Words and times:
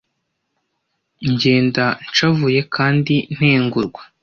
ngenda 1.31 1.85
nshavuye 2.09 2.59
kandi 2.75 3.15
ntengurwa, 3.35 4.01